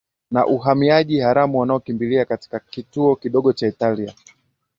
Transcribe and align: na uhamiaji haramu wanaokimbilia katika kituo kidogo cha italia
na 0.31 0.47
uhamiaji 0.47 1.19
haramu 1.19 1.59
wanaokimbilia 1.59 2.25
katika 2.25 2.59
kituo 2.59 3.15
kidogo 3.15 3.53
cha 3.53 3.67
italia 3.67 4.13